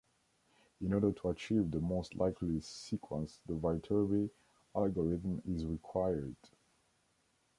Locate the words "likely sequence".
2.15-3.39